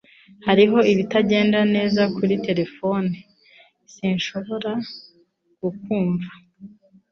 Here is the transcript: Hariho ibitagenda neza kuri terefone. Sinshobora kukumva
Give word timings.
Hariho 0.47 0.77
ibitagenda 0.91 1.59
neza 1.75 2.01
kuri 2.15 2.33
terefone. 2.45 3.15
Sinshobora 3.93 4.71
kukumva 5.57 6.31